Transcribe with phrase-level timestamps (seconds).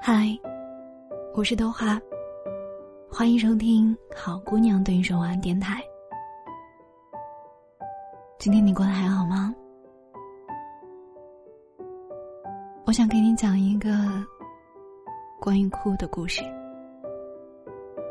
[0.00, 0.26] 嗨，
[1.34, 2.00] 我是豆花，
[3.10, 5.82] 欢迎收听好姑娘对你说晚安电台。
[8.38, 9.54] 今天你过得还好吗？
[12.86, 13.90] 我想给你讲一个
[15.40, 16.42] 关于哭的故事。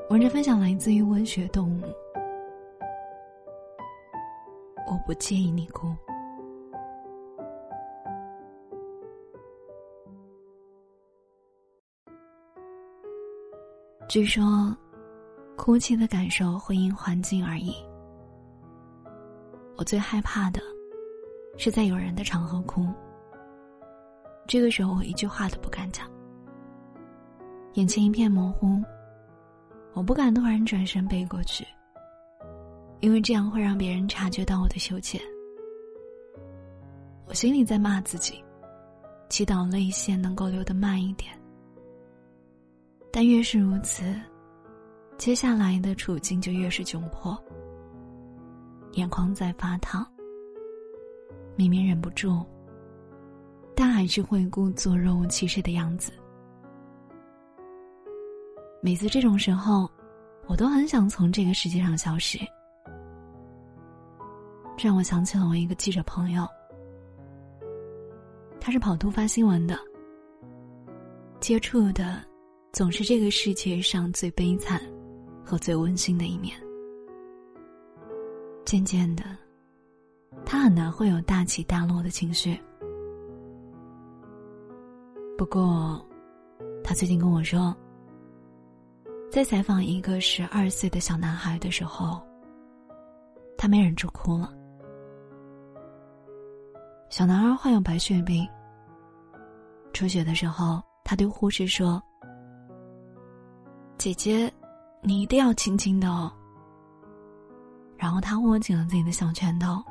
[0.10, 1.84] 文章分享来自于文学动物。
[4.88, 5.88] 我不介意你哭。
[14.08, 14.74] 据说，
[15.58, 17.76] 哭泣的感受会因环境而异。
[19.76, 20.62] 我最害怕的，
[21.58, 22.88] 是在有人的场合哭。
[24.48, 26.10] 这个时候，我一句话都不敢讲，
[27.74, 28.82] 眼前一片模糊，
[29.92, 31.68] 我不敢突然转身背过去，
[33.02, 35.20] 因为这样会让别人察觉到我的羞怯。
[37.28, 38.42] 我心里在骂自己，
[39.28, 41.38] 祈祷泪腺能够流得慢一点。
[43.20, 44.14] 但越是如此，
[45.18, 47.36] 接下来的处境就越是窘迫。
[48.92, 50.06] 眼眶在发烫，
[51.56, 52.46] 明明忍不住，
[53.76, 56.12] 但还是会故作若无其事的样子。
[58.84, 59.90] 每次这种时候，
[60.46, 62.38] 我都很想从这个世界上消失。
[64.78, 66.48] 这让我想起了我一个记者朋友，
[68.62, 69.76] 他是跑突发新闻的，
[71.40, 72.27] 接触的。
[72.78, 74.80] 总是这个世界上最悲惨
[75.44, 76.56] 和最温馨的一面。
[78.66, 79.24] 渐渐的，
[80.46, 82.56] 他很难会有大起大落的情绪。
[85.36, 86.00] 不过，
[86.84, 87.76] 他最近跟我说，
[89.32, 92.22] 在采访一个十二岁的小男孩的时候，
[93.58, 94.54] 他没忍住哭了。
[97.10, 98.48] 小男孩患有白血病，
[99.94, 102.00] 出血的时候，他对护士说。
[104.08, 104.54] 姐姐，
[105.02, 106.32] 你一定要轻轻的哦。
[107.98, 109.84] 然后他握紧了自己的小拳头。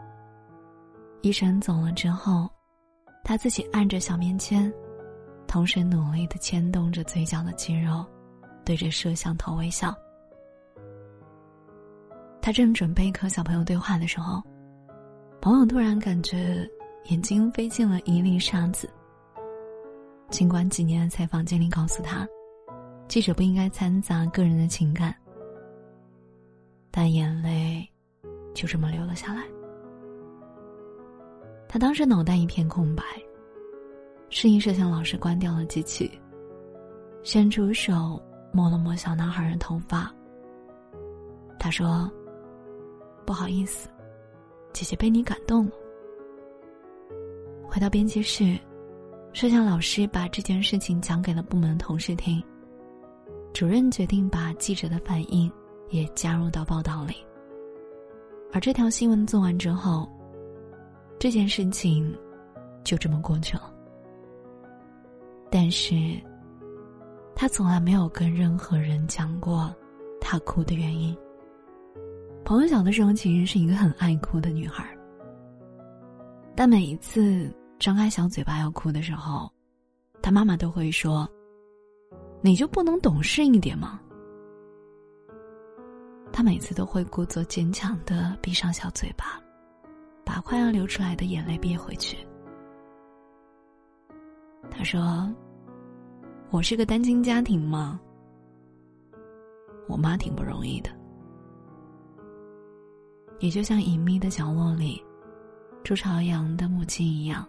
[1.20, 2.48] 医生走了之后，
[3.22, 4.72] 他自己按着小棉签，
[5.46, 8.06] 同时努力的牵动着嘴角的肌肉，
[8.64, 9.94] 对着摄像头微笑。
[12.40, 14.42] 他正准备和小朋友对话的时候，
[15.42, 16.66] 朋友突然感觉
[17.10, 18.88] 眼睛飞进了一粒沙子。
[20.30, 22.26] 尽管几年的采访经历告诉他。
[23.08, 25.14] 记者不应该掺杂个人的情感，
[26.90, 27.88] 但眼泪
[28.52, 29.42] 就这么流了下来。
[31.68, 33.02] 他当时脑袋一片空白，
[34.28, 36.10] 示意摄像老师关掉了机器，
[37.22, 38.20] 伸出手
[38.52, 40.12] 摸了摸小男孩的头发。
[41.58, 42.10] 他说
[43.24, 43.88] ：“不好意思，
[44.72, 45.72] 姐姐被你感动了。”
[47.68, 48.58] 回到编辑室，
[49.32, 52.42] 摄像老师把这件事情讲给了部门同事听。
[53.56, 55.50] 主任决定把记者的反应
[55.88, 57.14] 也加入到报道里。
[58.52, 60.06] 而这条新闻做完之后，
[61.18, 62.14] 这件事情
[62.84, 63.72] 就这么过去了。
[65.50, 65.94] 但是，
[67.34, 69.74] 他从来没有跟任何人讲过
[70.20, 71.16] 他哭的原因。
[72.44, 74.86] 朋友小的时候其实是一个很爱哭的女孩，
[76.54, 79.50] 但每一次张开小嘴巴要哭的时候，
[80.20, 81.26] 她妈妈都会说。
[82.40, 84.00] 你就不能懂事一点吗？
[86.32, 89.40] 他每次都会故作坚强的闭上小嘴巴，
[90.24, 92.18] 把快要流出来的眼泪憋回去。
[94.70, 95.32] 他说
[96.50, 97.98] ：“我是个单亲家庭吗？
[99.88, 100.90] 我妈挺不容易的，
[103.40, 105.02] 也就像隐秘的角落里，
[105.82, 107.48] 朱朝阳的母亲一样，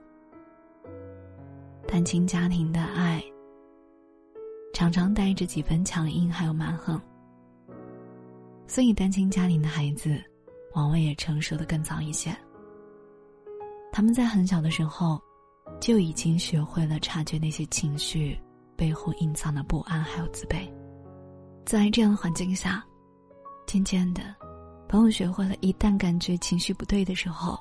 [1.88, 3.22] 单亲家庭的爱。”
[4.78, 7.02] 常常带着几分强硬，还有蛮横，
[8.68, 10.24] 所以单亲家庭的孩子，
[10.76, 12.30] 往往也成熟的更早一些。
[13.92, 15.20] 他们在很小的时候，
[15.80, 18.40] 就已经学会了察觉那些情绪
[18.76, 20.72] 背后隐藏的不安还有自卑。
[21.66, 22.86] 在这样的环境下，
[23.66, 24.22] 渐渐的，
[24.88, 27.60] 朋友学会了一旦感觉情绪不对的时候，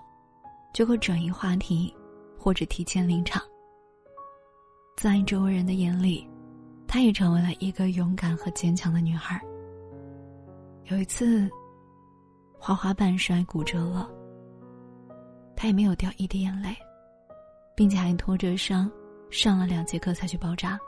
[0.74, 1.96] 就会转移话题，
[2.38, 3.42] 或者提前离场。
[4.98, 6.28] 在周围人的眼里。
[6.96, 9.38] 她也成为了一个勇敢和坚强的女孩。
[10.84, 11.46] 有一次，
[12.58, 14.08] 滑滑板摔骨折了，
[15.54, 16.74] 她也没有掉一滴眼泪，
[17.74, 18.90] 并且还拖着伤
[19.30, 20.80] 上了两节课才去包扎。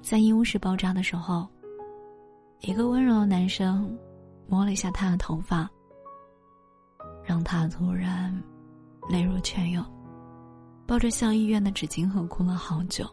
[0.00, 1.46] 在医务室包扎的时候，
[2.60, 3.94] 一个温柔的男生
[4.48, 5.68] 摸了一下她的头发，
[7.22, 8.34] 让她突然
[9.10, 9.84] 泪如泉涌，
[10.86, 13.06] 抱着校医院的纸巾盒哭了好久。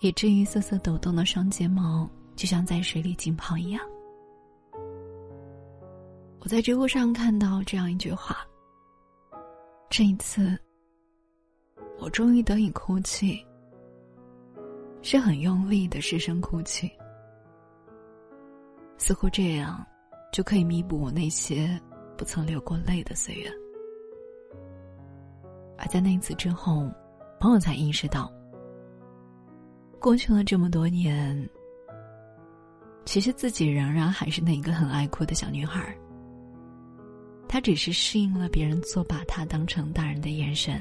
[0.00, 3.80] 以至于瑟瑟抖动的双睫毛就像在水里浸泡一样。
[6.40, 8.36] 我在知乎上看到这样一句话
[9.90, 10.56] ：“这一次，
[11.98, 13.44] 我终于得以哭泣，
[15.02, 16.90] 是很用力的失声哭泣。
[18.98, 19.84] 似乎这样，
[20.32, 21.80] 就可以弥补我那些
[22.16, 23.50] 不曾流过泪的岁月。”
[25.78, 26.88] 而在那一次之后，
[27.40, 28.32] 朋友才意识到，
[30.06, 31.36] 过去了这么多年，
[33.04, 35.92] 其实自己仍然还是那个很爱哭的小女孩。
[37.48, 40.80] 她只是适应了别人做把她当成大人的眼神，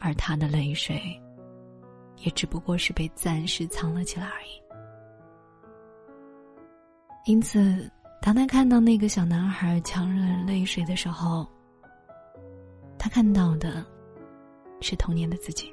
[0.00, 1.00] 而她的泪水，
[2.24, 4.60] 也只不过是被暂时藏了起来而已。
[7.24, 7.88] 因此，
[8.20, 11.48] 当他看到那个小男孩强忍泪水的时候，
[12.98, 13.86] 他看到的，
[14.80, 15.72] 是童年的自己。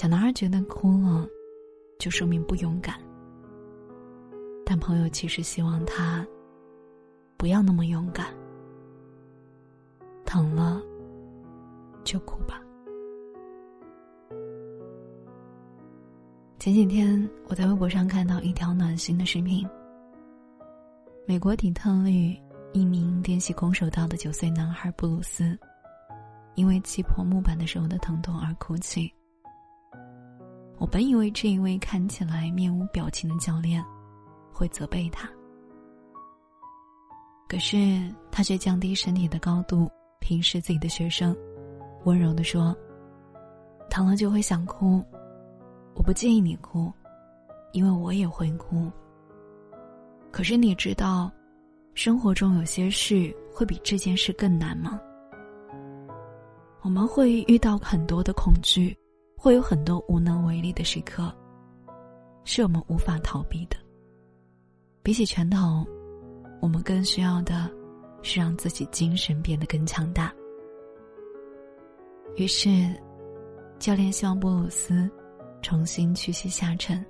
[0.00, 1.28] 小男孩觉得哭了，
[1.98, 2.98] 就说明不勇敢。
[4.64, 6.26] 但朋友其实希望他，
[7.36, 8.28] 不要那么勇敢。
[10.24, 10.80] 疼了，
[12.02, 12.62] 就哭吧。
[16.58, 19.68] 前几天我在微博上看到一条暖心的视频。
[21.26, 22.34] 美国底特律。
[22.72, 25.58] 一名练习空手道的九岁男孩布鲁斯，
[26.54, 29.12] 因为击破木板的时候的疼痛而哭泣。
[30.80, 33.84] 我本以为这一位看起来面无表情的教练
[34.50, 35.28] 会责备他，
[37.46, 37.76] 可是
[38.32, 39.86] 他却降低身体的高度，
[40.20, 41.36] 平视自己的学生，
[42.04, 42.74] 温柔的说
[43.90, 45.04] ：“疼了就会想哭，
[45.94, 46.90] 我不建议你哭，
[47.72, 48.90] 因为我也会哭。
[50.32, 51.30] 可是你知道。”
[51.92, 54.98] 生活中有些事会比这件事更难吗？
[56.82, 58.96] 我们会遇到很多的恐惧，
[59.42, 61.34] 会有很多无能为力的时刻，
[62.44, 63.76] 是我们无法逃避的。
[65.02, 65.82] 比起拳头，
[66.60, 67.70] 我们更需要的
[68.20, 70.30] 是让自己精神变得更强大。
[72.36, 72.94] 于是，
[73.78, 75.10] 教练希望布鲁斯
[75.62, 77.02] 重新屈膝下沉，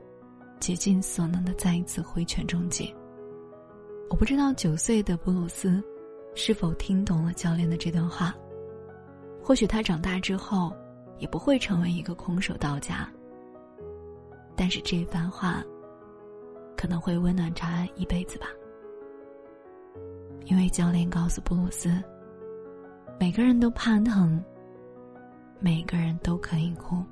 [0.61, 2.95] 竭尽所能的再一次挥拳终结。
[4.09, 5.83] 我不知道九岁的布鲁斯
[6.37, 8.33] 是否听懂了教练的这段话。
[9.43, 10.73] 或许他长大之后
[11.21, 13.09] 也不会成为一个空手道家。
[14.57, 15.63] 但是这番话
[16.77, 18.49] 可能会温暖他一辈子吧。
[20.47, 22.03] 因为教练告诉布鲁斯，
[23.21, 24.43] 每个人都怕疼，
[25.61, 27.05] 每个人都可以哭。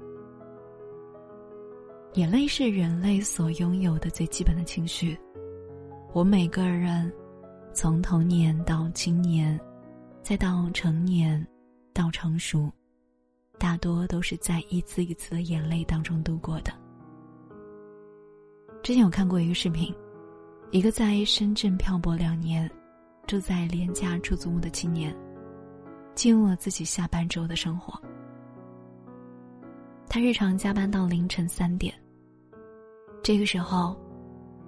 [2.15, 5.17] 眼泪是人类所拥有的最基本的情绪。
[6.13, 7.13] 我每个人，
[7.73, 9.61] 从童年到青年，
[10.23, 11.47] 再到成年，
[11.93, 12.73] 到成熟，
[13.59, 16.73] 大多都是在一次一次的眼泪当中度过的。
[18.83, 19.95] 之前有看过一个视频，
[20.71, 22.71] 一个在深圳漂泊两年，
[23.27, 25.15] 住在廉价出租屋的青年，
[26.15, 28.01] 进入了自己下班之后的生活。
[30.09, 31.95] 他日常加班到凌晨三点，
[33.23, 33.97] 这个时候。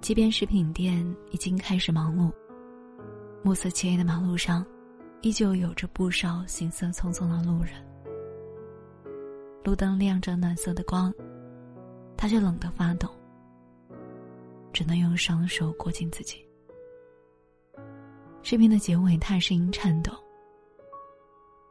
[0.01, 2.31] 即便食品店已经开始忙碌，
[3.43, 4.65] 暮色漆黑的马路上，
[5.21, 7.73] 依旧有着不少行色匆匆的路人。
[9.63, 11.13] 路灯亮着暖色的光，
[12.17, 13.07] 他却冷得发抖，
[14.73, 16.43] 只能用双手裹紧自己。
[18.41, 20.11] 视频的结尾，他声音颤抖，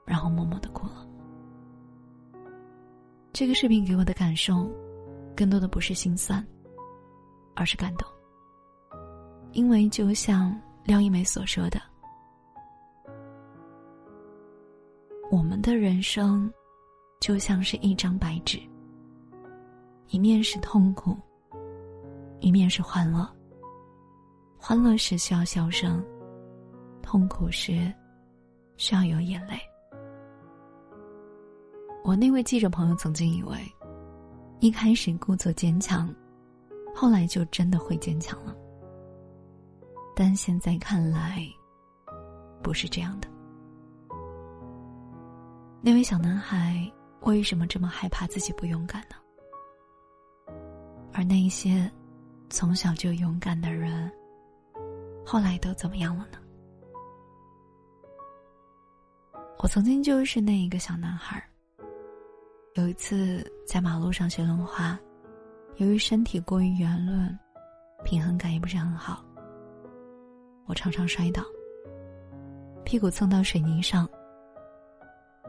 [0.05, 1.07] 然后默默的哭了。
[3.33, 4.71] 这个视频给我的感受，
[5.37, 6.47] 更多的不是心酸，
[7.57, 8.09] 而是感动。
[9.53, 11.81] 因为就像廖一梅所说的，
[15.29, 16.53] 我们的人生
[17.21, 18.59] 就像是一张白纸，
[20.09, 21.15] 一面是痛苦，
[22.41, 23.29] 一面是欢乐。
[24.59, 26.03] 欢乐时需要笑声，
[27.03, 27.93] 痛苦时
[28.79, 29.61] 需要有眼泪。
[32.03, 33.59] 我那位记者朋友曾经以为，
[34.59, 36.13] 一开始故作坚强，
[36.95, 38.57] 后来就真的会坚强了。
[40.17, 41.47] 但现在看来，
[42.63, 43.29] 不是这样的。
[45.83, 46.91] 那位小男孩
[47.23, 49.17] 为什么这么害怕自己不勇敢呢？
[51.13, 51.91] 而那一些
[52.49, 54.11] 从小就勇敢的人，
[55.25, 56.39] 后来都怎么样了呢？
[59.59, 61.43] 我曾经就是那一个小男孩。
[62.75, 64.99] 有一次在马路上学轮滑，
[65.77, 67.39] 由于身体过于圆润，
[68.05, 69.23] 平衡感也不是很好。
[70.67, 71.43] 我常常摔倒，
[72.85, 74.09] 屁股蹭到水泥上。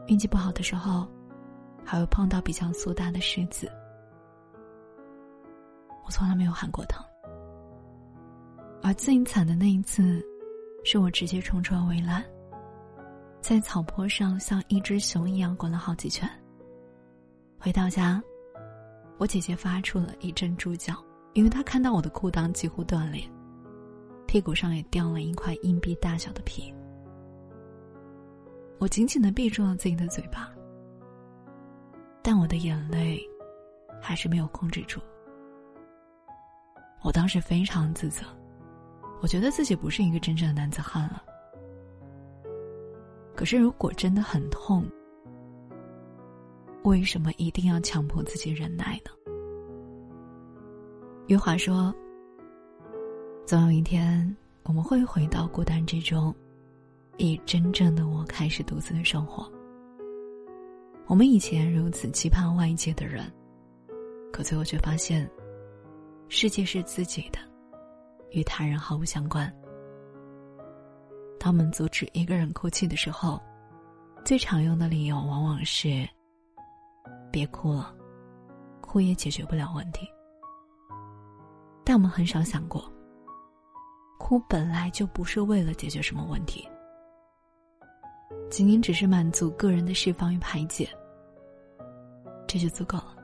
[0.08, 1.08] 运气不好的时候，
[1.84, 3.70] 还会碰到比较粗大的石子。
[6.04, 7.04] 我从来没有喊过疼，
[8.82, 10.24] 而最惨的那一次，
[10.84, 12.24] 是我直接冲出了围栏，
[13.40, 16.28] 在草坡上像一只熊一样滚了好几圈。
[17.58, 18.20] 回到家，
[19.18, 20.94] 我姐姐发出了一阵猪叫，
[21.34, 23.22] 因为她看到我的裤裆几乎断裂，
[24.26, 26.74] 屁股上也掉了一块硬币大小的皮。
[28.80, 30.52] 我紧紧的闭住了自己的嘴巴，
[32.22, 33.20] 但我的眼泪
[34.00, 35.00] 还是没有控制住。
[37.02, 38.24] 我当时非常自责，
[39.20, 41.22] 我觉得自己不是一个真正的男子汉了。
[43.34, 44.88] 可是，如果真的很痛，
[46.84, 49.10] 为什么一定要强迫自己忍耐呢？
[51.26, 51.92] 余华说
[53.44, 56.32] ：“总有一天，我们会回到孤单之中，
[57.16, 59.50] 以真正的我开始独自的生活。
[61.06, 63.30] 我们以前如此期盼外界的人，
[64.32, 65.30] 可最后却发现。”
[66.34, 67.38] 世界是自己的，
[68.30, 69.52] 与他人毫无相关。
[71.38, 73.38] 当我们阻止一个人哭泣的时候，
[74.24, 76.08] 最常用的理由往往是
[77.30, 77.94] ：“别哭了，
[78.80, 80.08] 哭也解决不了问题。”
[81.84, 82.90] 但我们很少想过，
[84.18, 86.66] 哭本来就不是为了解决什么问题，
[88.50, 90.88] 仅仅只是满足个人的释放与排解，
[92.46, 93.16] 这就足够了。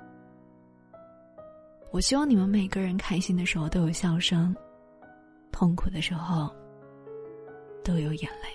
[1.91, 4.55] 我希望你们每个人开心的时候都有笑声，
[5.51, 6.55] 痛苦的时候
[7.83, 8.49] 都有眼泪。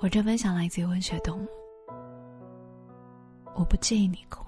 [0.00, 1.48] 我这分享来自于文学动物，
[3.56, 4.44] 我不介意你哭。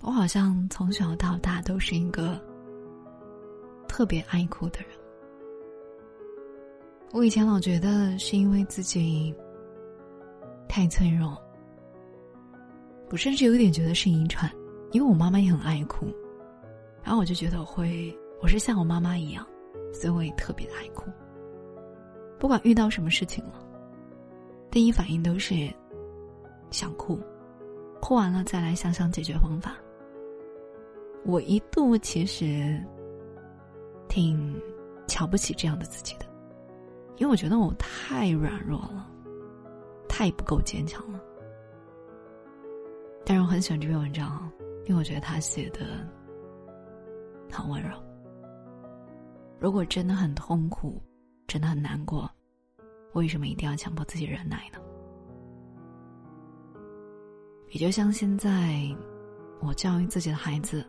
[0.00, 2.40] 我好像从小到大都是一个
[3.88, 5.01] 特别爱哭的人。
[7.12, 9.34] 我以前老觉得是因为自己
[10.66, 11.36] 太脆弱。
[13.10, 14.50] 我甚至有点觉得是遗传，
[14.92, 16.06] 因为我妈妈也很爱哭，
[17.02, 19.46] 然后我就觉得我会，我是像我妈妈一样，
[19.92, 21.10] 所以我也特别的爱哭。
[22.38, 23.62] 不管遇到什么事情了，
[24.70, 25.68] 第一反应都是
[26.70, 27.20] 想哭，
[28.00, 29.76] 哭完了再来想想解决方法。
[31.24, 32.82] 我一度其实
[34.08, 34.58] 挺
[35.06, 36.24] 瞧不起这样的自己的，
[37.22, 39.08] 因为我觉得我太软弱了，
[40.08, 41.20] 太不够坚强了。
[43.24, 44.50] 但是我很喜欢这篇文章，
[44.86, 46.04] 因为我觉得他写的
[47.48, 47.90] 很温柔。
[49.60, 51.00] 如果真的很痛苦，
[51.46, 52.28] 真的很难过，
[53.12, 54.80] 为什么一定要强迫自己忍耐呢？
[57.70, 58.84] 也就像现在，
[59.60, 60.84] 我教育自己的孩子，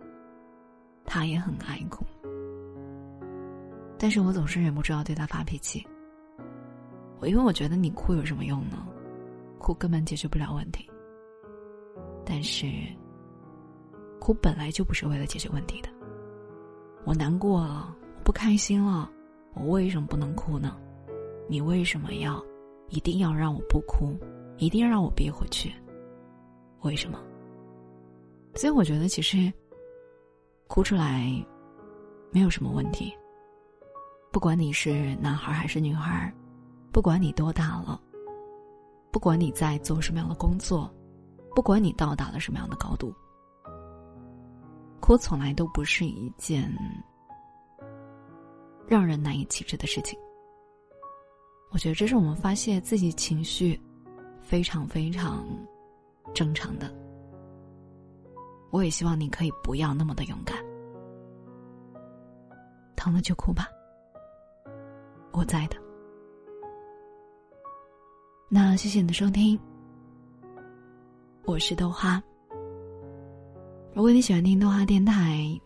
[1.06, 2.04] 他也很爱哭，
[4.00, 5.86] 但是我总是忍不住要对他发脾气。
[7.24, 8.86] 我因为我觉得你哭有什么用呢？
[9.58, 10.92] 哭根本解决不了问题。
[12.26, 12.68] 但是，
[14.20, 15.88] 哭本来就不是为了解决问题的。
[17.06, 19.10] 我难过了，我不开心了，
[19.54, 20.76] 我为什么不能哭呢？
[21.48, 22.44] 你为什么要
[22.90, 24.20] 一定要让我不哭，
[24.58, 25.74] 一定要让我憋回去？
[26.82, 27.18] 为什么？
[28.54, 29.50] 所以我觉得，其实
[30.68, 31.34] 哭出来
[32.32, 33.14] 没有什么问题。
[34.30, 36.30] 不管你是男孩还是女孩，
[36.94, 38.00] 不管你多大了，
[39.12, 40.90] 不管你在做什么样的工作。
[41.56, 43.14] 不管你到达了什么样的高度，
[45.00, 46.68] 哭从来都不是一件
[48.88, 50.18] 让人难以启齿的事情。
[51.70, 53.80] 我觉得这是我们发泄自己情绪
[54.42, 55.46] 非常非常
[56.34, 56.92] 正常的。
[58.72, 60.58] 我也希望你可以不要那么的勇敢，
[62.96, 63.68] 疼了就哭吧，
[65.34, 65.83] 我在的。
[68.56, 69.60] 那谢谢你的收听。
[71.44, 72.22] 我是豆花。
[73.96, 75.60] 如果你喜欢听豆花电台，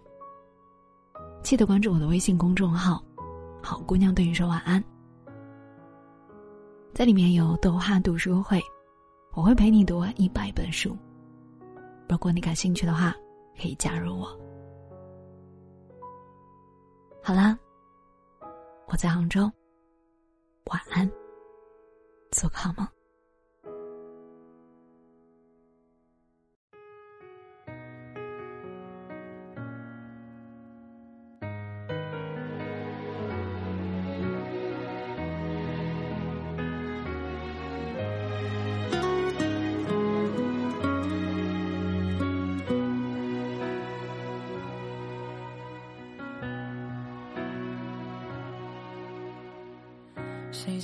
[1.44, 3.04] 记得关注我的微信公众号
[3.62, 4.82] “好姑娘对你说晚安”。
[6.96, 8.58] 在里面有豆花读书会，
[9.34, 10.96] 我会陪你读完一百本书。
[12.08, 13.14] 如果你感兴趣的话，
[13.62, 14.28] 可以加入我。
[17.22, 17.60] 好啦，
[18.88, 19.42] 我在杭州，
[20.72, 21.12] 晚安，
[22.38, 22.97] 做个好梦。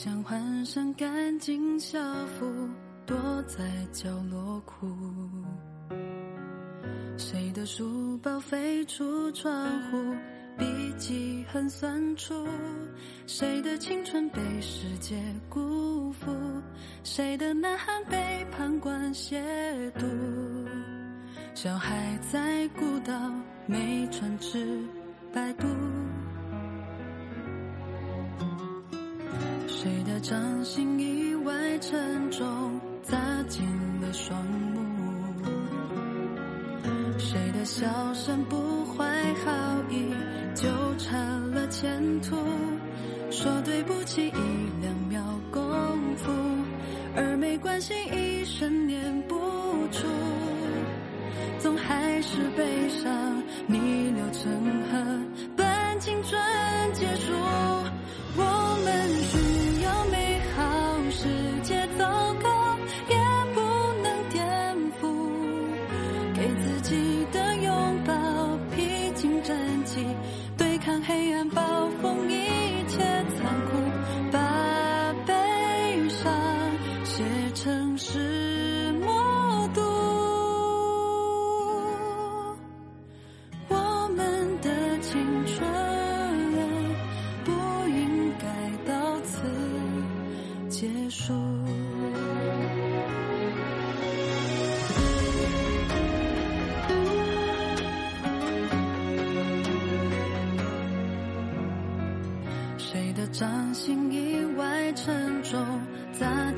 [0.03, 2.45] 想换上干净校服
[3.05, 4.85] 躲在角落哭。
[7.17, 10.13] 谁的书包飞出窗户
[10.57, 10.65] 笔
[10.97, 12.45] 迹很酸楚。
[13.27, 15.15] 谁的青春被世界
[15.47, 16.35] 辜负
[17.05, 19.39] 谁的呐喊被旁观亵
[19.93, 20.03] 渎。
[21.53, 23.13] 小孩在孤岛
[23.65, 24.85] 没船只
[25.33, 25.65] 摆渡
[30.23, 33.17] 掌心意外沉重砸
[33.49, 33.61] 进
[33.99, 34.81] 了双目。
[37.19, 39.03] 谁的笑声不怀
[39.43, 39.51] 好
[39.89, 40.13] 意
[40.55, 41.19] 纠缠
[41.51, 42.37] 了前途
[43.29, 45.61] 说对不起一两秒功
[46.15, 46.31] 夫
[47.17, 49.35] 而没关系一生念不
[49.91, 50.07] 出
[51.59, 53.77] 总还是悲伤逆
[54.11, 54.49] 流成
[54.89, 56.52] 河般青春。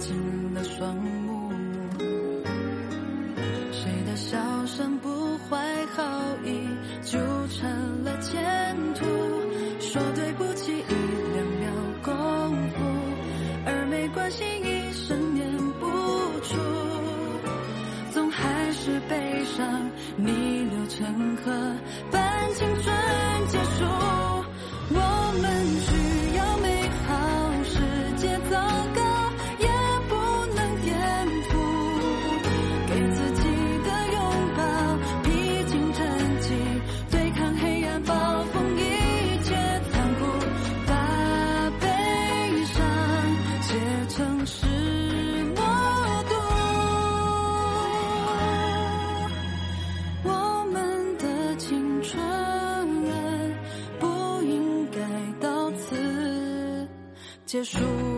[0.07, 0.44] to
[57.55, 58.14] 结束。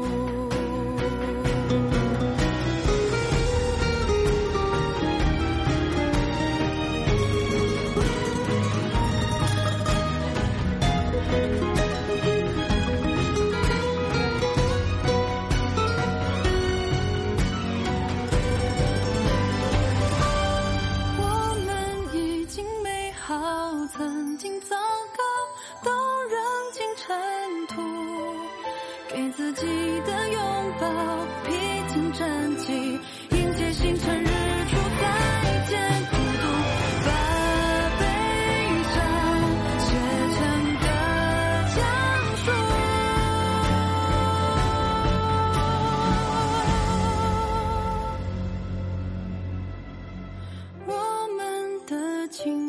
[52.38, 52.67] 轻